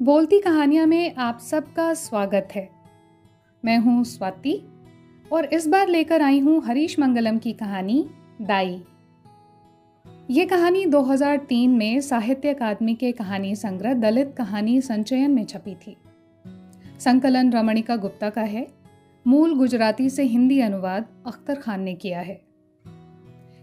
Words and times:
बोलती 0.00 0.38
कहानियाँ 0.40 0.86
में 0.86 1.14
आप 1.14 1.38
सबका 1.40 1.92
स्वागत 1.94 2.48
है। 2.54 2.68
मैं 3.64 3.76
हूँ 3.78 4.02
स्वाति 4.04 4.54
और 5.32 5.44
इस 5.44 5.66
बार 5.68 5.88
लेकर 5.88 6.22
आई 6.22 6.38
हूँ 6.38 6.62
हरीश 6.64 6.98
मंगलम 6.98 7.38
की 7.38 7.52
कहानी, 7.52 8.04
दाई। 8.42 8.82
ये 10.30 10.46
कहानी 10.46 10.84
2003 10.86 11.76
में 11.76 12.00
साहित्य 12.00 12.54
अकादमी 12.54 12.94
के 12.94 13.12
कहानी 13.12 13.54
संग्रह 13.54 13.94
दलित 13.94 14.34
कहानी 14.38 14.80
संचयन 14.80 15.30
में 15.30 15.44
छपी 15.44 15.74
थी। 15.74 15.96
संकलन 17.00 17.52
रमणिका 17.52 17.96
गुप्ता 17.96 18.30
का 18.30 18.42
है। 18.42 18.66
मूल 19.26 19.54
गुजराती 19.54 20.10
से 20.10 20.22
हिंदी 20.22 20.60
अनुवाद 20.60 21.06
अख्तर 21.26 21.54
खान 21.54 21.82
ने 21.82 21.94
किया 21.94 22.20
है। 22.20 22.40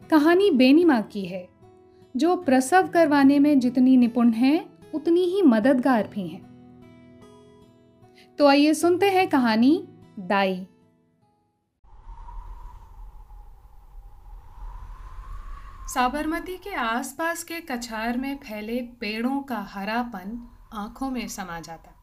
कहानी 0.10 0.52
बेनी 0.52 0.86
माँ 0.86 1.02
की 1.02 1.26
है, 1.26 1.48
जो 2.18 2.36
प्रसव 2.36 2.88
करवाने 2.88 3.40
में 3.40 3.60
जितनी 3.60 3.98
निपुण 3.98 4.32
है 4.32 4.79
उतनी 4.94 5.22
ही 5.22 5.42
मददगार 5.42 6.08
भी 6.08 6.28
हैं। 6.28 6.48
तो 8.40 8.48
आइए 8.48 8.74
सुनते 8.74 9.10
हैं 9.10 9.28
कहानी 9.30 9.88
दाई। 10.20 10.68
साबरमती 15.88 16.58
के 16.58 16.74
आसपास 16.76 17.44
के 17.44 17.60
कछार 17.62 18.18
में 18.18 18.38
फैले 18.38 18.82
पेड़ों 18.82 19.42
का 19.42 19.58
हरापन 19.58 20.48
आँखों 20.74 21.10
में 21.12 21.28
समा 21.28 21.60
जाता। 21.60 21.96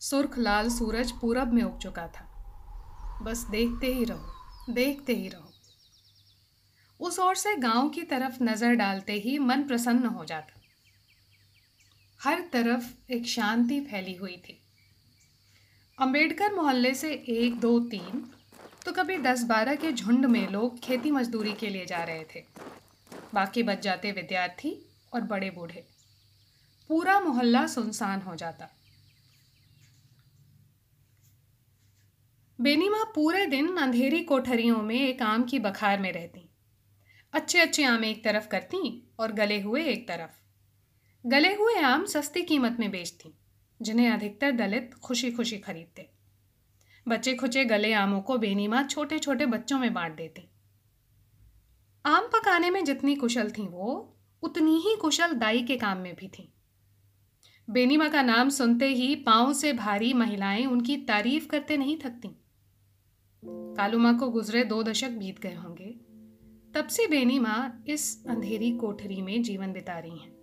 सुर्ख 0.00 0.38
लाल 0.38 0.68
सूरज 0.68 1.12
पूरब 1.12 1.52
में 1.52 1.62
उग 1.62 1.78
चुका 1.78 2.06
था। 2.06 2.26
बस 3.22 3.46
देखते 3.50 3.86
ही 3.86 4.04
रहो, 4.04 4.72
देखते 4.72 5.14
ही 5.14 5.28
रहो। 5.28 5.46
उस 7.00 7.18
ओर 7.18 7.34
से 7.34 7.56
गाँव 7.56 7.88
की 7.88 8.02
तरफ़ 8.02 8.42
नज़र 8.42 8.74
डालते 8.74 9.12
ही 9.12 9.38
मन 9.38 9.62
प्रसन्न 9.62 10.06
हो 10.06 10.24
जाता। 10.24 10.59
हर 12.24 12.40
तरफ़ 12.52 13.12
एक 13.12 13.26
शांति 13.26 13.80
फैली 13.80 14.14
हुई 14.14 14.36
थी। 14.36 14.62
अंबेडकर 15.98 16.54
मोहल्ले 16.54 16.94
से 16.94 17.12
एक, 17.12 17.60
दो, 17.60 17.80
तीन 17.80 18.30
तो 18.86 18.92
कभी 18.92 19.18
दस, 19.18 19.44
बारह 19.44 19.74
के 19.74 19.92
झुंड 19.92 20.26
में 20.26 20.48
लोग 20.48 20.80
खेती 20.80 21.10
मजदूरी 21.10 21.52
के 21.52 21.68
लिए 21.68 21.86
जा 21.86 22.04
रहे 22.04 22.24
थे। 22.24 22.44
बाकी 23.34 23.62
बच 23.62 23.82
जाते 23.82 24.12
विद्यार्थी 24.12 24.86
और 25.12 25.20
बड़े 25.20 25.50
बूढ़े। 25.50 25.86
पूरा 26.88 27.20
मोहल्ला 27.20 27.66
सुनसान 27.66 28.20
हो 28.20 28.36
जाता। 28.36 28.68
बेनीमा 32.60 33.12
पूरे 33.14 33.46
दिन 33.46 33.76
अंधेरी 33.76 34.24
कोठरियों 34.24 34.82
में 34.82 35.08
एक 35.08 35.22
आम 35.22 35.44
की 35.44 35.58
बखार 35.58 36.00
में 36.00 36.12
रहती। 36.12 36.50
अच्छे 37.32 37.60
अच्छे 37.60 37.84
आम 37.84 38.04
एक 38.04 38.24
तरफ़ 38.24 38.48
करती 38.48 39.10
और 39.18 39.32
गले 39.32 39.60
हुए 39.60 39.84
एक 39.84 40.08
तरफ़। 40.08 40.39
गले 41.26 41.54
हुए 41.54 41.74
आम 41.74 42.04
सस्ती 42.04 42.42
कीमत 42.42 42.76
में 42.80 42.90
बेचती, 42.90 43.34
जिन्हें 43.82 44.10
अधिकतर 44.10 44.50
दलित 44.50 44.94
खुशी 44.94 45.30
खुशी 45.30 45.58
खरीदते। 45.58 46.10
बच्चे 47.08 47.34
खुचे 47.34 47.64
गले 47.64 47.92
आमों 47.92 48.20
को 48.20 48.38
बेनीमा 48.38 48.82
छोटे 48.82 49.18
छोटे 49.18 49.46
बच्चों 49.46 49.78
में 49.78 49.94
बांट 49.94 50.16
देती। 50.16 50.50
आम 52.06 52.26
पकाने 52.26 52.70
में 52.70 52.84
जितनी 52.84 53.16
कुशल 53.16 53.50
थी 53.50 53.68
वो, 53.68 54.16
उतनी 54.42 54.76
ही 54.76 54.96
कुशल 54.96 55.32
दाई 55.32 55.62
के 55.62 55.76
काम 55.76 55.98
में 55.98 56.16
भी 56.16 56.28
थी। 56.28 56.52
बेनीमा 57.70 58.08
का 58.08 58.22
नाम 58.22 58.48
सुनते 58.48 58.88
ही 58.88 59.16
पाँव 59.16 59.52
से 59.52 59.72
भारी 59.72 60.12
महिलाएँ 60.12 60.66
उनकी 60.66 60.96
तारीफ़ 60.96 61.48
करते 61.48 61.76
नहीं 61.76 61.98
थकती। 61.98 62.28
कालूमा 63.44 64.12
को 64.12 64.30
गुजरे 64.30 64.64
दो 64.64 64.82
दशक 64.82 65.10
बीत 65.10 65.38
गए 65.38 65.54
होंगे, 65.54 65.94
तब 66.74 66.86
से 66.88 67.06
बेनी 67.06 67.38
माँ 67.38 67.84
इस 67.88 68.26
अंधेरी 68.26 68.76
कोठरी 68.76 69.22
में 69.22 69.42
जीवन 69.42 69.72
बिता 69.72 69.98
रही 69.98 70.18
हैं। 70.18 70.39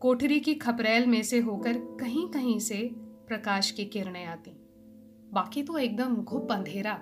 कोठरी 0.00 0.40
की 0.40 0.54
खपरेल 0.54 1.06
में 1.06 1.22
से 1.22 1.38
होकर 1.38 1.72
कहीं 1.78 2.28
कहीं 2.28 2.58
से 2.58 2.90
प्रकाश 2.96 3.70
की 3.70 3.84
किरणें 3.84 4.24
आती। 4.24 4.50
बाकी 5.32 5.62
तो 5.62 5.78
एकदम 5.78 6.16
घुप 6.16 6.52
अंधेरा। 6.52 6.92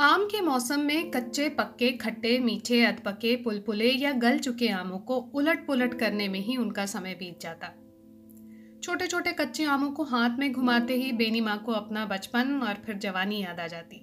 आम 0.00 0.24
के 0.24 0.40
मौसम 0.40 0.80
में 0.80 1.10
कच्चे, 1.10 1.48
पक्के, 1.48 1.90
खट्टे, 1.90 2.38
मीठे, 2.38 2.84
अधपके, 2.84 3.36
पुलपुले 3.36 3.90
या 3.90 4.12
गल 4.12 4.38
चुके 4.38 4.68
आमों 4.68 4.98
को 4.98 5.16
उलट 5.16 5.66
पुलट 5.66 5.94
करने 5.94 6.28
में 6.28 6.40
ही 6.40 6.56
उनका 6.56 6.86
समय 6.86 7.14
बीत 7.14 7.40
जाता। 7.40 7.68
छोटे 8.82 9.06
छोटे 9.06 9.32
कच्चे 9.32 9.64
आमों 9.64 9.90
को 9.90 10.02
हाथ 10.02 10.38
में 10.38 10.52
घुमाते 10.52 10.94
ही 10.94 11.12
बेनी 11.12 11.40
माँ 11.40 11.62
को 11.62 11.72
अपना 11.72 12.06
बचपन 12.06 12.60
और 12.62 12.74
फिर 12.74 12.96
जवानी 12.96 13.42
याद 13.42 13.60
आ 13.60 13.66
जाती। 13.66 13.96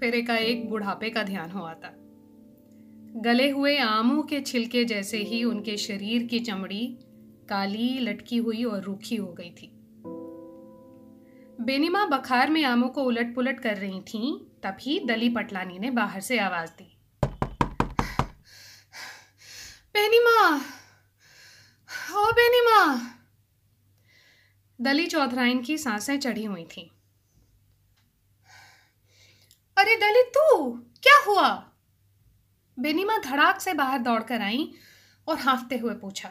फिर 0.00 0.14
एकाएक 0.14 0.68
बुढ़ापे 0.70 1.10
का 1.10 1.22
ध्यान 1.22 1.50
हो 1.50 1.64
आता। 1.64 1.96
गले 3.16 3.50
हुए 3.50 3.78
आमों 3.78 4.22
के 4.22 4.40
छिलके 4.40 4.84
जैसे 4.84 5.18
ही 5.18 5.44
उनके 5.44 5.76
शरीर 5.76 6.26
की 6.26 6.40
चमड़ी 6.40 6.98
काली 7.48 7.98
लटकी 7.98 8.36
हुई 8.36 8.64
और 8.64 8.82
रूखी 8.82 9.16
हो 9.16 9.32
गई 9.32 9.50
थी। 9.50 9.70
बेनीमा 11.60 12.06
बखार 12.06 12.50
में 12.50 12.64
आमों 12.64 12.88
को 12.88 13.02
उलट 13.02 13.34
पुलट 13.34 13.60
कर 13.60 13.76
रही 13.76 14.00
थीं, 14.00 14.38
तभी 14.38 15.00
दली 15.04 15.28
पटलानी 15.28 15.78
ने 15.78 15.90
बाहर 15.90 16.20
से 16.20 16.38
आवाज़ 16.38 16.70
दी। 16.70 16.98
बेनीमा! 19.94 20.56
ओ 22.18 22.32
बेनीमा! 22.32 23.10
दली 24.80 25.06
चौधराइन 25.06 25.62
की 25.62 25.78
साँसें 25.78 26.20
चढ़ी 26.20 26.44
हुई 26.44 26.64
थीं। 26.64 26.86
अरे 29.76 29.96
दलित 29.96 30.32
तू? 30.38 30.72
क्या 31.02 31.24
हुआ? 31.26 31.66
बेनीमा 32.80 33.16
धड़ाक 33.18 33.60
से 33.60 33.74
बाहर 33.74 33.98
दौड़कर 33.98 34.40
आई 34.40 34.72
और 35.28 35.38
हाफते 35.38 35.76
हुए 35.78 35.94
पूछा 35.94 36.30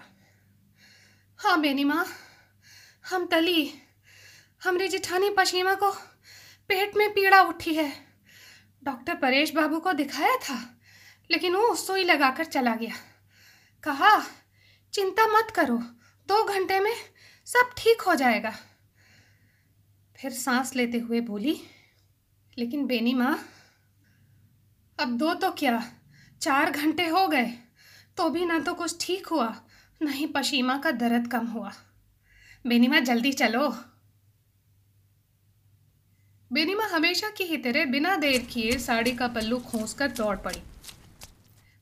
हाँ 1.40 1.60
बेनीमा, 1.62 2.06
हम 3.10 3.26
तली 3.26 3.72
हमरे 4.64 4.88
जिठानी 4.88 5.30
पशीमा 5.30 5.74
को 5.74 5.92
पेट 6.70 6.96
में 6.96 7.10
पीड़ा 7.14 7.42
उठी 7.42 7.74
है। 7.74 7.92
डॉक्टर 8.84 9.16
परेश 9.16 9.54
बाबू 9.54 9.80
को 9.80 9.94
दिखाया 9.94 10.36
था, 10.38 10.58
लेकिन 11.30 11.56
वो 11.56 11.76
सुई 11.76 12.04
लगाकर 12.04 12.46
चला 12.46 12.76
गया। 12.76 12.96
कहा, 13.84 14.18
चिंता 14.94 15.28
मत 15.28 15.52
करो, 15.52 15.78
दो 16.30 16.44
घंटे 16.44 16.80
में 16.80 16.94
सब 17.48 17.72
ठीक 17.78 18.02
हो 18.02 18.16
जाएगा। 18.16 18.54
फिर 20.16 20.32
सांस 20.32 20.76
लेते 20.76 20.98
हुए 20.98 21.22
बोली, 21.22 21.60
लेकिन 22.58 22.86
बेनी 22.86 23.14
माँ 23.14 23.38
अब 25.00 25.18
दो 25.18 25.34
तो 25.34 25.52
क्या? 25.52 25.82
चार 26.42 26.72
घंटे 26.72 27.08
हो 27.08 27.28
गए। 27.28 27.54
तो 28.18 28.30
भी 28.30 28.46
ना 28.46 28.60
तो 28.60 28.74
कुछ 28.74 28.98
ठीक 29.02 29.28
हुआ, 29.28 29.62
ना 30.02 30.12
ही 30.12 30.26
पशीमा 30.26 30.78
का 30.78 30.92
दर्द 30.92 31.28
कम 31.28 31.46
हुआ। 31.46 31.74
बेनीमा, 32.68 33.00
जल्दी 33.00 33.32
चलो। 33.34 33.70
बेनीमा 36.54 36.86
हमेशा 36.86 37.30
की 37.30 37.44
ही 37.44 37.58
तरह 37.58 37.86
बिना 37.86 38.16
देर 38.16 38.42
किए 38.42 38.78
साड़ी 38.78 39.12
का 39.12 39.28
पल्लू 39.28 39.60
खोस 39.60 39.94
कर 39.94 40.12
दौड़ 40.12 40.38
पड़ी। 40.38 40.62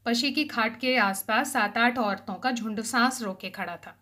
पशी 0.06 0.32
की 0.32 0.44
खाट 0.44 0.80
के 0.80 0.98
आसपास 0.98 1.54
सात 1.54 1.78
आठ 1.78 1.98
औरतों 1.98 2.36
का 2.36 2.52
झुंड 2.52 2.82
सांस 2.82 3.22
रोके 3.22 3.50
खड़ा 3.50 3.78
था। 3.78 3.96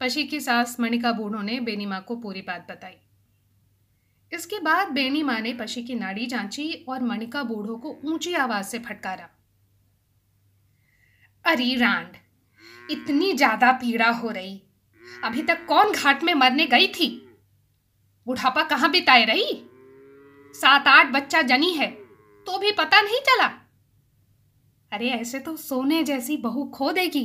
पशी 0.00 0.24
की 0.24 0.40
सास 0.40 0.80
मणिका 0.80 1.12
बूढ़ो 1.12 1.42
ने 1.42 1.60
बेनीमा 1.60 2.00
को 2.00 2.16
पूरी 2.16 2.42
बात 2.42 2.66
बताई। 2.70 2.96
इसके 4.32 4.58
बाद 4.58 4.88
बेनीमा 4.88 5.38
ने 5.38 5.54
पशी 5.54 5.82
की 5.82 5.94
नाड़ी 5.94 6.26
जांची 6.26 6.72
और 6.88 7.02
मणिका 7.02 7.42
बूढ़ो 7.42 7.76
को 7.76 8.00
ऊँची 8.04 8.34
आवाज़ 8.34 8.66
से 8.66 8.78
फटकारा। 8.78 9.28
अरे 11.44 11.74
रांड। 11.74 12.16
इतनी 12.90 13.32
ज़्यादा 13.32 13.72
पीड़ा 13.72 14.08
हो 14.10 14.30
रही। 14.30 14.60
अभी 15.24 15.42
तक 15.42 15.64
कौन 15.66 15.92
घाट 15.92 16.22
में 16.22 16.32
मरने 16.34 16.66
गई 16.66 16.86
थी? 16.88 17.08
बुढ़ापा 18.26 18.62
कहाँ 18.62 18.90
बिताए 18.90 19.24
रही? 19.24 19.52
सात 20.54 20.88
आठ 20.88 21.12
बच्चा 21.12 21.42
जनी 21.42 21.72
है 21.72 21.90
तो 22.46 22.58
भी 22.58 22.72
पता 22.72 23.00
नहीं 23.00 23.20
चला। 23.20 23.46
अरे 24.92 25.08
ऐसे 25.10 25.38
तो 25.38 25.56
सोने 25.56 26.02
जैसी 26.02 26.36
बहू 26.36 26.64
खो 26.74 26.90
देगी। 26.92 27.24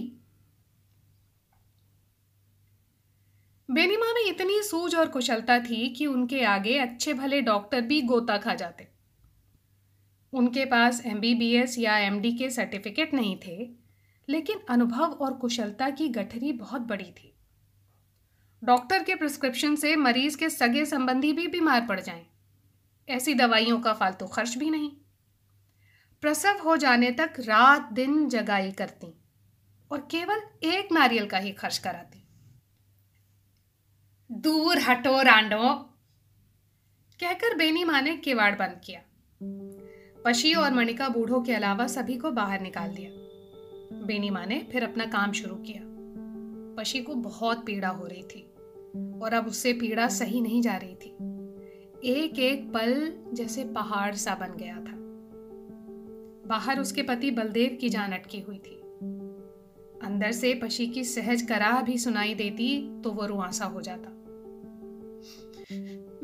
बेनीमा 3.69 4.13
में 4.13 4.23
इतनी 4.25 4.61
सूझ 4.63 4.95
और 4.95 5.07
कुशलता 5.07 5.59
थी 5.59 5.87
कि 5.89 6.05
उनके 6.05 6.43
आगे 6.43 6.77
अच्छे 6.77 7.13
भले 7.13 7.41
डॉक्टर 7.41 7.81
भी 7.81 8.01
गोता 8.01 8.37
खा 8.37 8.55
जाते। 8.55 8.87
उनके 10.33 10.65
पास 10.65 11.01
एमबीबीएस 11.05 11.77
या 11.79 11.97
एमडी 11.97 12.31
के 12.31 12.49
सर्टिफिकेट 12.49 13.13
नहीं 13.13 13.37
थे। 13.37 13.78
लेकिन 14.29 14.59
अनुभव 14.69 15.03
और 15.03 15.33
कुशलता 15.33 15.89
की 15.89 16.09
गठरी 16.09 16.51
बहुत 16.53 16.81
बड़ी 16.81 17.11
थी। 17.11 17.35
डॉक्टर 18.63 19.03
के 19.03 19.15
प्रिस्क्रिप्शन 19.15 19.75
से 19.75 19.95
मरीज़ 19.95 20.37
के 20.37 20.49
सगे 20.49 20.85
संबंधी 20.85 21.33
भी 21.33 21.47
बीमार 21.47 21.85
पड़ 21.85 21.99
जाएँ। 21.99 22.25
ऐसी 23.09 23.33
दवाइयों 23.33 23.81
का 23.81 23.93
फालतू 23.93 24.25
खर्च 24.25 24.57
भी 24.57 24.69
नहीं। 24.69 24.91
प्रसव 26.21 26.59
हो 26.65 26.77
जाने 26.77 27.11
तक 27.11 27.33
रात 27.39 27.93
दिन 27.93 28.29
जगाई 28.29 28.71
करती 28.71 29.21
और 29.91 30.07
केवल 30.11 30.41
एक 30.63 30.91
नारियल 30.91 31.25
का 31.25 31.37
ही 31.37 31.51
खर्च 31.51 31.77
कराती। 31.77 32.27
दूर 34.31 34.79
हटो 34.79 35.21
रांडो। 35.21 35.73
कहकर 37.19 37.57
बेनी 37.57 37.83
माँ 37.83 38.01
ने 38.01 38.17
किवाड़ 38.17 38.55
बंद 38.55 38.81
किया। 38.83 39.01
पशी 40.25 40.53
और 40.53 40.73
मणिका 40.73 41.09
बूढ़ों 41.09 41.41
के 41.41 41.53
अलावा 41.53 41.87
सभी 41.87 42.17
को 42.17 42.31
बाहर 42.31 42.61
निकाल 42.61 42.95
दिया। 42.95 43.18
बेनी 44.09 44.29
माँ 44.29 44.45
ने 44.45 44.59
फिर 44.71 44.83
अपना 44.83 45.05
काम 45.07 45.31
शुरू 45.31 45.55
किया। 45.55 45.81
पशी 46.75 47.01
को 47.01 47.15
बहुत 47.15 47.65
पीड़ा 47.65 47.89
हो 47.89 48.05
रही 48.05 48.23
थी 48.23 48.41
और 49.21 49.33
अब 49.33 49.47
उससे 49.47 49.73
पीड़ा 49.73 50.07
सही 50.07 50.41
नहीं 50.41 50.61
जा 50.61 50.75
रही 50.77 50.95
थी। 50.95 51.09
एक 52.09 52.39
एक 52.39 52.63
पल 52.73 53.11
जैसे 53.33 53.63
पहाड़ 53.65 54.13
सा 54.15 54.35
बन 54.35 54.55
गया 54.57 54.75
था। 54.77 54.97
बाहर 56.47 56.79
उसके 56.79 57.03
पति 57.03 57.31
बलदेव 57.31 57.77
की 57.81 57.89
जान 57.89 58.11
अटकी 58.11 58.39
हुई 58.39 58.57
थी। 58.57 58.75
अंदर 60.03 60.31
से 60.31 60.53
पशी 60.53 60.87
की 60.87 61.03
सहज 61.03 61.41
कराह 61.41 61.81
भी 61.81 61.97
सुनाई 61.97 62.33
देती 62.35 62.69
तो 63.03 63.11
वो 63.11 63.25
रुआसा 63.25 63.65
हो 63.65 63.81
जाता। 63.81 64.15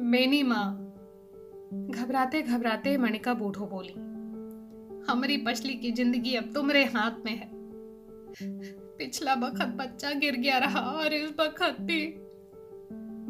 मेनी 0.04 0.44
माँ, 0.44 0.68
घबराते 1.92 2.42
घबराते 2.42 2.98
मणिका 2.98 3.34
बूढ़ो 3.34 3.66
बोली, 3.66 3.94
हमारी 5.08 5.38
पछली 5.38 5.74
की 5.74 5.92
ज़िंदगी 5.92 6.36
अब 6.36 6.52
तुम्हारे 6.54 6.84
हाथ 6.86 7.26
में 7.26 7.32
है। 7.32 7.54
पिछला 8.44 9.36
बखत 9.36 9.68
बच्चा 9.68 10.12
गिर 10.12 10.36
गया 10.36 10.58
रहा 10.58 10.80
और 10.80 11.14
इस 11.14 11.32
बखत 11.32 11.78
भी। 11.82 12.14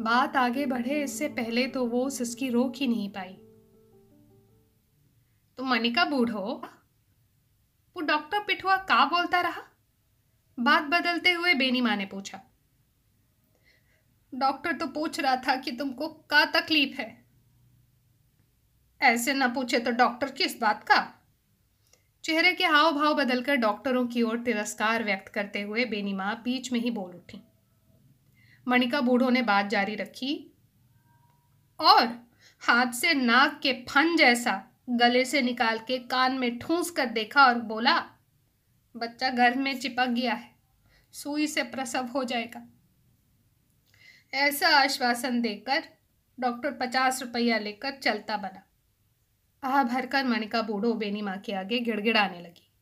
बात 0.02 0.36
आगे 0.36 0.66
बढ़े, 0.66 1.04
इससे 1.04 1.28
पहले 1.28 1.66
तो 1.66 1.86
वो 1.86 2.10
सिसकी 2.10 2.48
रोक 2.48 2.72
ही 2.76 2.86
नहीं 2.86 3.10
पाई। 3.10 3.32
तो 5.58 5.64
मनिका 5.64 6.04
बूढ़ो 6.04 6.62
वो 7.96 8.00
डॉक्टर 8.00 8.38
पिठुआ 8.38 8.76
का 8.76 9.04
बोलता 9.04 9.40
रहा? 9.40 9.62
बात 10.60 10.82
बदलते 10.82 11.32
हुए 11.32 11.54
बेनी 11.54 11.80
माँ 11.80 11.96
ने 11.96 12.06
पूछा। 12.06 12.40
डॉक्टर 14.34 14.72
तो 14.72 14.86
पूछ 14.86 15.20
रहा 15.20 15.36
था 15.36 15.56
कि 15.56 15.72
तुमको 15.72 16.08
का 16.08 16.44
तकलीफ़ 16.44 17.00
है। 17.00 17.26
ऐसे 19.00 19.34
ना 19.34 19.48
पूछे 19.48 19.78
तो 19.78 19.90
डॉक्टर 19.90 20.30
किस 20.30 20.60
बात 20.60 20.84
का? 20.84 21.12
चेहरे 22.26 22.52
के 22.52 22.64
हाव 22.64 22.92
भाव 22.92 23.14
बदलकर 23.14 23.56
डॉक्टरों 23.56 24.06
की 24.06 24.22
ओर 24.22 24.38
तिरस्कार 24.38 25.04
व्यक्त 25.04 25.28
करते 25.28 25.60
हुए 25.60 25.84
बेनी 25.84 26.12
माँ 26.12 26.40
बीच 26.44 26.72
में 26.72 26.80
ही 26.80 26.90
बोल 26.90 27.10
उठी। 27.10 27.42
मणिका 28.68 29.00
बूढ़ों 29.00 29.30
ने 29.30 29.42
बात 29.42 29.66
जारी 29.66 29.94
रखी। 29.94 30.56
और 31.80 32.06
हाथ 32.60 32.92
से 32.92 33.14
नाक 33.14 33.60
के 33.62 33.72
फन 33.72 34.16
जैसा 34.16 34.70
गले 34.90 35.24
से 35.24 35.42
निकाल 35.42 35.78
के 35.78 35.98
कान 35.98 36.38
में 36.38 36.58
ठूंस 36.58 36.90
कर 36.90 37.06
देखा 37.06 37.46
और 37.46 37.54
बोला, 37.54 37.98
बच्चा 38.96 39.30
घर 39.30 39.58
में 39.58 39.80
चिपक 39.80 40.06
गया 40.06 40.34
है, 40.34 40.50
सुई 41.12 41.46
से 41.46 41.62
प्रसव 41.62 42.06
हो 42.06 42.24
जाएगा। 42.24 42.66
ऐसा 44.34 44.68
आश्वासन 44.68 45.40
देकर 45.40 45.84
डॉक्टर 46.40 46.72
पचास 46.72 47.22
रुपया 47.22 47.58
लेकर 47.58 47.90
चलता 47.90 48.36
बना। 48.36 48.65
आह, 49.64 49.82
भरकर 49.82 50.24
मणिका 50.24 50.62
बूढ़ो 50.62 50.94
बेनी 50.94 51.22
माँ 51.22 51.38
के 51.38 51.52
आगे 51.52 51.78
गिड़गिड़ाने 51.78 52.40
लगी। 52.40 52.72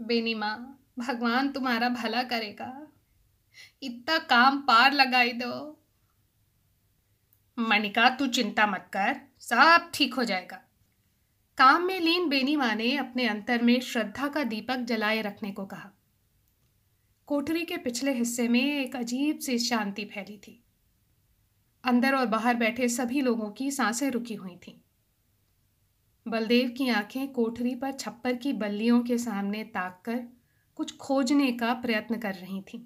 बेनी 0.00 0.34
माँ, 0.34 0.82
भगवान 0.98 1.52
तुम्हारा 1.52 1.88
भला 1.88 2.22
करेगा। 2.22 2.92
इतना 3.82 4.18
काम 4.18 4.60
पार 4.60 4.92
लगाई 4.92 5.32
दो। 5.32 5.84
मनिका 7.58 8.08
तू 8.08 8.26
चिंता 8.26 8.66
मत 8.66 8.90
कर, 8.92 9.20
सब 9.38 9.90
ठीक 9.94 10.14
हो 10.14 10.24
जाएगा। 10.24 10.62
काम 11.58 11.86
में 11.86 12.00
लीन 12.00 12.28
बेनी 12.28 12.56
माँ 12.56 12.74
ने 12.74 12.96
अपने 12.96 13.26
अंतर 13.26 13.62
में 13.62 13.80
श्रद्धा 13.80 14.28
का 14.28 14.44
दीपक 14.44 14.76
जलाए 14.76 15.22
रखने 15.22 15.52
को 15.52 15.66
कहा। 15.66 15.90
कोठरी 17.26 17.64
के 17.64 17.76
पिछले 17.76 18.12
हिस्से 18.12 18.48
में 18.48 18.84
एक 18.84 18.96
अजीब 18.96 19.38
सी 19.38 19.58
शांति 19.58 20.04
फैली 20.04 20.38
थी। 20.38 20.65
अंदर 21.86 22.14
और 22.14 22.26
बाहर 22.26 22.54
बैठे 22.54 22.88
सभी 22.88 23.20
लोगों 23.20 23.50
की 23.50 23.70
साँसें 23.70 24.10
रुकी 24.10 24.34
हुई 24.34 24.56
थीं। 24.56 24.74
बलदेव 26.28 26.74
की 26.78 26.88
आँखें 26.88 27.32
कोठरी 27.32 27.74
पर 27.74 27.92
छप्पर 27.92 28.36
की 28.36 28.52
बल्लियों 28.52 29.00
के 29.00 29.18
सामने 29.18 29.64
ताक 29.64 30.02
कर 30.04 30.24
कुछ 30.76 30.96
खोजने 30.96 31.52
का 31.52 31.74
प्रयत्न 31.74 32.18
कर 32.18 32.34
रही 32.34 32.62
थीं। 32.62 32.80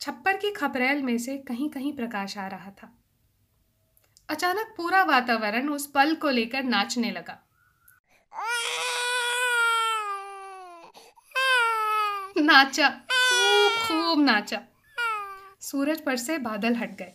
छप्पर 0.00 0.36
की 0.36 0.50
खपरेल 0.50 1.02
में 1.02 1.18
से 1.18 1.38
कहीं 1.38 1.70
कहीं 1.70 1.92
प्रकाश 1.92 2.38
आ 2.38 2.46
रहा 2.46 2.70
था। 2.70 2.98
अचानक 4.28 4.74
पूरा 4.76 5.04
वातावरण 5.04 5.68
उस 5.68 5.86
पल 5.86 6.14
को 6.14 6.30
लेकर 6.30 6.62
नाचने 6.62 7.10
लगा। 7.10 7.42
नाचा 12.38 12.88
खूब 12.88 13.72
खूब 13.72 14.24
नाचा। 14.24 14.62
सूरज 15.60 16.00
पर 16.00 16.16
से 16.16 16.38
बादल 16.38 16.74
हट 16.74 16.98
गए। 16.98 17.12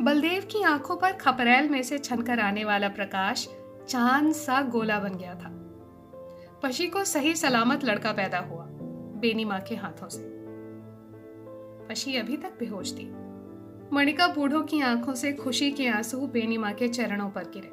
बलदेव 0.00 0.42
की 0.42 0.62
आँखों 0.62 0.96
पर 0.96 1.12
खपरेल 1.12 1.68
में 1.68 1.82
से 1.82 1.98
छनकर 1.98 2.40
आने 2.40 2.64
वाला 2.64 2.88
प्रकाश 2.88 3.48
चाँद 3.88 4.32
सा 4.32 4.62
गोला 4.62 4.98
बन 4.98 5.14
गया 5.14 5.34
था। 5.34 5.50
पशी 6.62 6.86
को 6.86 7.04
सही 7.04 7.34
सलामत 7.34 7.84
लड़का 7.84 8.12
पैदा 8.12 8.38
हुआ, 8.38 8.64
बेनी 9.20 9.44
माँ 9.44 9.60
के 9.60 9.74
हाथों 9.74 10.08
से। 10.08 10.22
पशी 11.88 12.16
अभी 12.16 12.36
तक 12.36 12.58
बेहोश 12.58 12.92
थी। 12.92 13.10
मणिका 13.92 14.28
बूढ़ों 14.28 14.62
की 14.62 14.80
आँखों 14.80 15.14
से 15.14 15.32
खुशी 15.32 15.70
के 15.70 15.88
आँसू 15.88 16.26
बेनी 16.26 16.58
माँ 16.58 16.72
के 16.72 16.88
चरणों 16.88 17.30
पर 17.30 17.44
गिरे। 17.44 17.72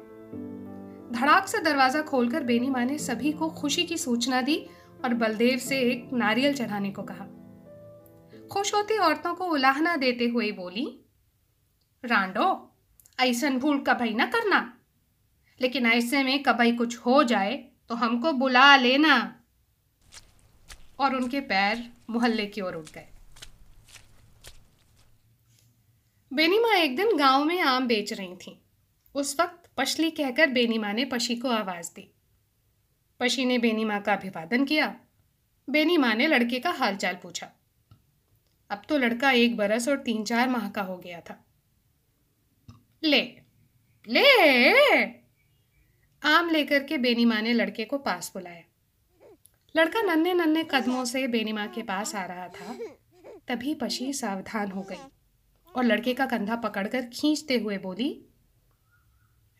धड़ाक 1.18 1.46
से 1.46 1.58
दरवाज़ा 1.58 2.02
खोलकर 2.02 2.42
बेनी 2.42 2.70
माँ 2.70 2.84
ने 2.84 2.98
सभी 2.98 3.32
को 3.32 3.50
खुशी 3.50 3.82
की 3.82 3.96
सूचना 3.96 4.40
दी 4.40 4.66
और 5.04 5.14
बलदेव 5.14 5.58
से 5.58 5.78
एक 5.80 6.10
नारियल 6.12 6.54
चढ़ाने 6.54 6.90
को 6.90 7.02
कहा। 7.02 7.26
खुश 8.52 8.74
होती 8.74 8.98
औरतों 8.98 9.34
को 9.34 9.44
उलाहना 9.44 9.96
देते 9.96 10.28
हुए 10.28 10.52
बोली 10.52 10.98
रांडो 12.04 12.74
ऐसन 13.20 13.58
भूल 13.58 13.78
कभी 13.78 14.14
ना 14.14 14.26
करना। 14.26 14.78
लेकिन 15.60 15.86
ऐसे 15.86 16.22
में 16.22 16.42
कभी 16.42 16.76
कुछ 16.76 16.98
हो 16.98 17.24
जाए 17.24 17.56
तो 17.88 17.94
हमको 17.94 18.32
बुला 18.32 18.76
लेना। 18.76 19.40
और 20.98 21.16
उनके 21.16 21.40
पैर 21.40 21.92
मोहल्ले 22.10 22.46
की 22.46 22.60
ओर 22.60 22.74
उठ 22.74 22.92
गए। 22.92 23.08
बेनीमा 26.32 26.76
एक 26.76 26.96
दिन 26.96 27.16
गाँव 27.16 27.44
में 27.44 27.60
आम 27.60 27.86
बेच 27.86 28.12
रही 28.12 28.36
थी। 28.36 28.62
उस 29.14 29.40
वक्त 29.40 29.70
पशली 29.76 30.10
कहकर 30.10 30.46
बेनीमा 30.46 30.92
ने 30.92 31.04
पशी 31.04 31.36
को 31.36 31.48
आवाज़ 31.48 31.90
दी। 31.90 32.14
पशी 33.20 33.44
ने 33.44 33.58
बेनी 33.58 33.84
माँ 33.84 34.00
का 34.02 34.12
अभिवादन 34.12 34.64
किया। 34.64 34.96
बेनी 35.70 35.96
माँ 35.96 36.14
ने 36.14 36.26
लड़के 36.26 36.60
का 36.60 36.70
हालचाल 36.70 37.14
पूछा। 37.14 37.50
अब 38.70 38.82
तो 38.88 38.98
लड़का 38.98 39.30
एक 39.30 39.56
बरस 39.56 39.88
और 39.88 39.96
तीन 39.96 40.24
चार 40.24 40.48
माह 40.48 40.70
का 40.70 40.82
हो 40.82 40.96
गया 40.96 41.20
था। 41.20 41.44
ले 43.04 43.20
ले। 44.08 45.04
आम 46.22 46.50
लेकर 46.50 46.82
के 46.84 46.98
बेनी 46.98 47.24
माँ 47.24 47.40
ने 47.42 47.52
लड़के 47.52 47.84
को 47.84 47.98
पास 47.98 48.30
बुलाया। 48.34 48.62
लड़का 49.76 50.02
नन्हे 50.02 50.34
नन्हे 50.34 50.64
कदमों 50.64 51.04
से 51.04 51.26
बेनी 51.28 51.52
माँ 51.52 51.66
के 51.68 51.82
पास 51.82 52.14
आ 52.14 52.24
रहा 52.24 52.48
था। 52.48 52.76
तभी 53.48 53.74
पशी 53.74 54.12
सावधान 54.12 54.70
हो 54.70 54.82
गई 54.82 54.96
और 55.76 55.84
लड़के 55.84 56.14
का 56.14 56.26
कंधा 56.26 56.56
पकड़कर 56.56 57.02
खींचते 57.02 57.58
हुए 57.58 57.78
बोली, 57.78 58.10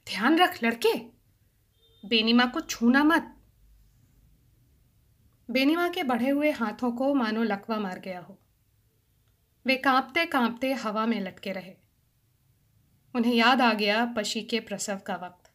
ध्यान 0.06 0.38
रख 0.38 0.62
लड़के 0.64 0.94
बेनीमा 2.04 2.46
को 2.46 2.61
छूना 2.61 3.04
मत। 3.04 3.34
बेनीमा 5.49 5.88
के 5.88 6.02
बढ़े 6.02 6.30
हुए 6.30 6.50
हाथों 6.50 6.92
को 6.92 7.14
मानो 7.14 7.42
लकवा 7.42 7.78
मार 7.78 7.99
गया 7.99 8.20
हो। 8.20 8.38
वे 9.66 9.76
कांपते 9.76 10.26
कांपते 10.26 10.72
हवा 10.72 11.06
में 11.06 11.20
लटके 11.20 11.52
रहे। 11.52 11.81
उन्हें 13.14 13.35
याद 13.35 13.61
आ 13.61 13.75
गया 13.75 14.04
पशी 14.04 14.42
के 14.42 14.61
प्रसव 14.61 14.97
का 14.97 15.14
वक्त। 15.14 15.50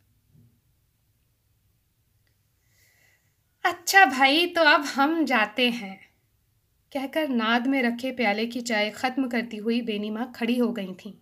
अच्छा 3.64 4.06
भाई 4.06 4.46
तो 4.46 4.62
अब 4.62 4.82
हम 4.82 5.26
जाते 5.26 5.70
हैं। 5.70 6.08
कहकर 6.94 7.30
नाद 7.30 7.68
में 7.68 7.84
रखे 7.84 8.12
प्याले 8.12 8.46
की 8.46 8.62
चाय 8.62 8.90
खत्म 8.90 9.28
करती 9.28 9.58
हुई 9.58 9.82
बेनीमा 9.82 10.26
खड़ी 10.26 10.58
हो 10.58 10.72
गई 10.72 10.94
थीं। 10.94 11.14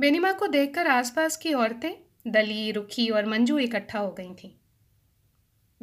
बेनीमा 0.00 0.32
को 0.32 0.46
देखकर 0.46 0.86
आसपास 0.86 1.36
की 1.36 1.52
औरतें, 1.52 1.92
दली, 2.26 2.70
रुखी 2.70 3.08
और 3.08 3.26
मंजू 3.26 3.58
इकट्ठा 3.58 3.98
हो 3.98 4.10
गई 4.10 4.34
थीं। 4.34 4.50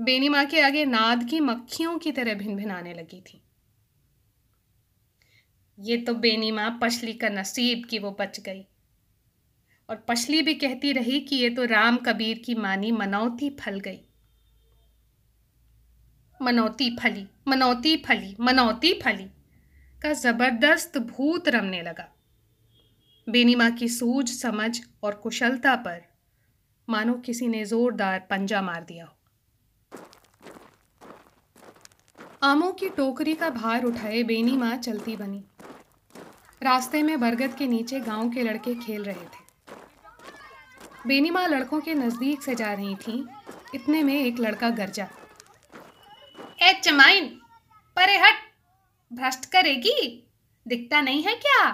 बेनीमा 0.03 0.43
के 0.43 0.61
आगे 0.61 0.85
नाद 0.85 1.29
की 1.29 1.39
मक्खियों 1.39 1.99
की 1.99 2.11
तरह 2.11 2.33
भिन 2.33 2.55
भिनाने 2.55 2.93
लगी 2.93 3.21
थी। 3.21 3.41
ये 5.79 5.97
तो 5.97 6.13
बेनीमा 6.13 6.79
पछली 6.81 7.13
का 7.13 7.29
नसीब 7.29 7.85
की 7.85 7.99
वो 7.99 8.17
बच 8.19 8.39
गई। 8.39 8.67
और 9.89 10.03
पछली 10.07 10.41
भी 10.41 10.53
कहती 10.53 10.91
रही 10.93 11.19
कि 11.19 11.35
ये 11.35 11.49
तो 11.49 11.65
राम 11.65 11.97
कबीर 11.97 12.37
की 12.37 12.55
मानी 12.55 12.91
मनौती 12.91 13.49
फल 13.59 13.79
गई। 13.79 13.99
मनौती 16.39 16.89
फली 16.97 17.25
मनौती 17.47 17.95
फली 17.97 18.35
मनौती 18.39 18.93
फली, 18.93 19.25
का 20.01 20.13
ज़बरदस्त 20.13 20.97
भूत 20.97 21.47
रमने 21.49 21.81
लगा। 21.81 22.07
बेनीमा 23.27 23.69
की 23.69 23.87
सूझ, 23.87 24.29
समझ 24.29 24.81
और 25.03 25.15
कुशलता 25.15 25.75
पर 25.75 26.01
मानो 26.87 27.13
किसी 27.13 27.47
ने 27.47 27.63
जोरदार 27.65 28.19
पंजा 28.29 28.61
मार 28.61 28.83
दिया 28.83 29.05
हो। 29.05 29.11
आमों 32.43 32.71
की 32.71 32.89
टोकरी 32.89 33.33
का 33.33 33.49
भार 33.49 33.83
उठाए 33.83 34.21
बेनी 34.23 34.57
माँ 34.57 34.75
चलती 34.77 35.15
बनी। 35.15 35.43
रास्ते 36.61 37.03
में 37.03 37.19
बरगद 37.19 37.55
के 37.55 37.67
नीचे 37.67 37.99
गाँव 37.99 38.29
के 38.29 38.43
लड़के 38.43 38.75
खेल 38.75 39.03
रहे 39.03 39.25
थे। 39.25 39.44
बेनी 41.07 41.29
माँ 41.29 41.47
लड़कों 41.47 41.81
के 41.81 41.93
नज़दीक 41.93 42.43
से 42.43 42.55
जा 42.55 42.73
रही 42.73 42.95
थी। 42.95 43.27
इतने 43.75 44.03
में 44.03 44.13
एक 44.13 44.39
लड़का 44.39 44.69
गरजा। 44.69 45.09
ए, 46.61 46.81
चमाइन, 46.83 47.29
परे 47.95 48.17
हट। 48.17 48.35
भ्रष्ट 49.13 49.45
करेगी? 49.45 50.27
दिखता 50.67 51.01
नहीं 51.01 51.23
है 51.23 51.35
क्या? 51.35 51.71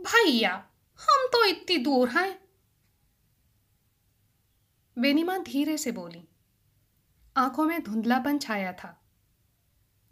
भैया, 0.00 0.54
हम 0.98 1.26
तो 1.26 1.44
इतनी 1.44 1.78
दूर 1.78 2.08
हैं। 2.08 2.38
बेनीमा 4.98 5.38
धीरे 5.38 5.78
से 5.78 5.92
बोली। 5.92 6.28
आँखों 7.36 7.64
में 7.64 7.82
धुंधलापन 7.82 8.38
छाया 8.38 8.72
था। 8.72 9.02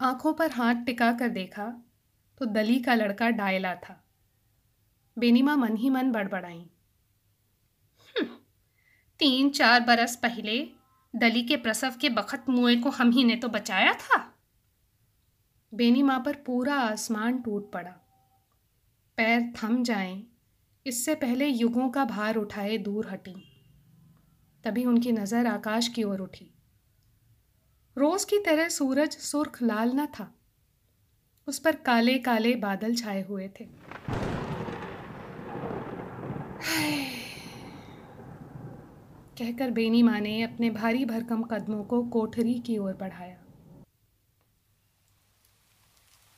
आँखों 0.01 0.33
पर 0.33 0.51
हाथ 0.51 0.75
टिका 0.75 1.11
कर 1.11 1.29
देखा 1.29 1.65
तो 2.37 2.45
दली 2.45 2.79
का 2.79 2.95
लड़का 2.95 3.29
डायला 3.29 3.75
था। 3.75 4.03
बेनीमा 5.17 5.55
मन 5.55 5.77
ही 5.77 5.89
मन 5.89 6.11
बड़बड़ाई। 6.11 6.69
तीन 9.19 9.49
चार 9.49 9.79
बरस 9.79 10.15
पहले 10.15 10.57
दली 11.13 11.41
के 11.43 11.55
प्रसव 11.57 11.93
के 12.01 12.09
बखत 12.09 12.45
मुए 12.49 12.75
को 12.75 12.89
हम 12.89 13.11
ही 13.11 13.23
ने 13.23 13.35
तो 13.35 13.47
बचाया 13.47 13.93
था। 13.93 14.17
बेनी 15.73 16.01
माँ 16.03 16.19
पर 16.19 16.35
पूरा 16.45 16.75
आसमान 16.75 17.37
टूट 17.37 17.71
पड़ा। 17.71 17.91
पैर 19.17 19.41
थम 19.55 19.81
जाएँ, 19.83 20.23
इससे 20.85 21.15
पहले 21.15 21.47
युगों 21.47 21.89
का 21.89 22.05
भार 22.05 22.35
उठाए 22.35 22.77
दूर 22.77 23.07
हटी। 23.09 23.35
तभी 24.63 24.85
उनकी 24.85 25.11
नज़र 25.11 25.47
आकाश 25.47 25.87
की 25.87 26.03
ओर 26.03 26.19
उठी। 26.19 26.51
रोज 27.97 28.23
की 28.23 28.39
तरह 28.39 28.69
सूरज 28.69 29.17
सुर्ख 29.21 29.61
लाल 29.61 29.91
न 29.95 30.05
था। 30.05 30.31
उस 31.47 31.59
पर 31.59 31.75
काले 31.85 32.17
काले 32.19 32.55
बादल 32.57 32.95
छाए 32.95 33.21
हुए 33.21 33.49
थे। 33.59 33.67
कहकर 39.37 39.71
बेनी 39.71 40.03
माँ 40.03 40.19
ने 40.19 40.41
अपने 40.43 40.69
भारी 40.69 41.05
भरकम 41.05 41.43
कदमों 41.43 41.83
को 41.83 42.03
कोठरी 42.03 42.53
की 42.53 42.77
ओर 42.77 42.93
बढ़ाया। 42.93 43.37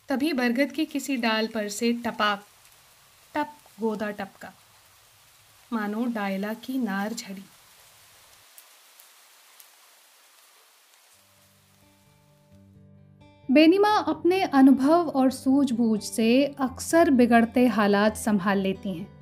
तभी 0.09 0.33
बरगद 0.33 0.71
की 0.71 0.85
किसी 0.85 1.17
डाल 1.17 1.47
पर 1.47 1.69
से 1.69 1.93
टपाक, 1.93 2.45
टप, 3.33 3.53
गोदा 3.79 4.11
टपका। 4.11 4.53
मानो 5.73 6.05
डायला 6.05 6.53
की 6.53 6.77
नार 6.77 7.13
झड़ी। 7.13 7.43
बेनीमा 13.51 13.89
अपने 13.89 14.41
अनुभव 14.41 15.09
और 15.09 15.31
सूझबूझ 15.31 16.03
से 16.03 16.45
अक्सर 16.45 17.09
बिगड़ते 17.09 17.67
हालात 17.67 18.17
संभाल 18.17 18.57
लेती 18.57 18.93
हैं। 18.93 19.16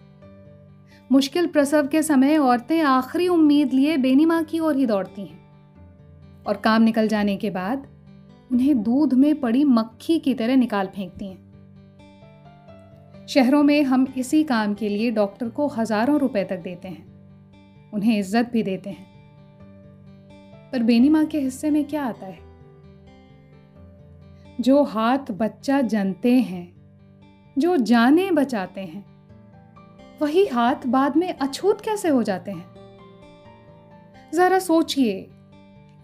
मुश्किल 1.12 1.48
प्रसव 1.48 1.88
के 1.88 2.04
समय 2.04 2.38
औरतें 2.38 2.82
आखिरी 2.82 3.28
उम्मीद 3.28 3.74
लिए 3.74 3.98
बेनीमा 3.98 4.42
की 4.42 4.60
ओर 4.60 4.76
ही 4.76 4.86
दौड़ती 4.86 5.22
हैं 5.22 5.40
और 6.44 6.58
काम 6.58 6.82
निकल 6.82 7.08
जाने 7.08 7.38
के 7.38 7.50
बाद 7.50 7.88
उन्हें 8.52 8.84
दूध 8.84 9.14
में 9.14 9.40
पड़ी 9.40 9.64
मक्खी 9.64 10.20
की 10.20 10.34
तरह 10.34 10.56
निकाल 10.56 10.88
फेंकती 10.88 11.26
हैं। 11.26 11.46
शहरों 13.28 13.64
में 13.64 13.84
हम 13.84 14.14
इसी 14.18 14.44
काम 14.44 14.74
के 14.74 14.90
लिए 14.90 15.12
डॉक्टर 15.12 15.50
को 15.50 15.68
हज़ारों 15.68 16.20
रुपए 16.20 16.44
तक 16.44 16.58
देते 16.58 16.88
हैं। 16.88 17.92
उन्हें 17.92 18.20
इज़्ज़त 18.20 18.50
भी 18.54 18.64
देते 18.64 18.90
हैं। 18.90 19.06
पर 20.72 20.84
बेनी 20.84 21.10
माँ 21.10 21.26
के 21.26 21.40
हिस्से 21.40 21.70
में 21.70 21.86
क्या 21.86 22.04
आता 22.04 22.26
है? 22.26 22.40
जो 24.62 24.84
हाथ 24.84 25.32
बच्चा 25.32 25.82
जनते 25.82 26.34
हैं, 26.34 26.76
जो 27.58 27.78
जाने 27.78 28.32
बचाते 28.32 28.82
हैं 28.82 29.15
वही 30.22 30.46
हाथ 30.46 30.76
बाद 30.88 31.18
में 31.18 31.34
अछूत 31.34 31.82
कैसे 31.82 32.10
हो 32.10 32.24
जाते 32.24 32.52
हैं? 32.52 32.66
जरा 34.34 34.60
सोचिए 34.60 35.30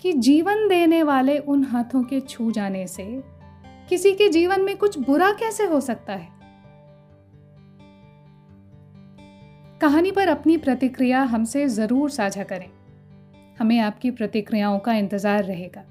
कि 0.01 0.13
जीवन 0.13 0.67
देने 0.67 1.03
वाले 1.03 1.37
उन 1.37 1.63
हाथों 1.63 2.03
के 2.03 2.19
छू 2.19 2.51
जाने 2.51 2.87
से 2.87 3.23
किसी 3.89 4.13
के 4.13 4.29
जीवन 4.29 4.61
में 4.61 4.77
कुछ 4.77 4.97
बुरा 4.99 5.31
कैसे 5.31 5.65
हो 5.65 5.81
सकता 5.81 6.13
है? 6.13 6.29
कहानी 9.81 10.11
पर 10.11 10.27
अपनी 10.27 10.57
प्रतिक्रिया 10.57 11.21
हमसे 11.21 11.67
ज़रूर 11.67 12.09
साझा 12.09 12.43
करें। 12.43 12.69
हमें 13.59 13.79
आपकी 13.79 14.11
प्रतिक्रियाओं 14.11 14.79
का 14.79 14.93
इंतज़ार 14.93 15.43
रहेगा। 15.43 15.83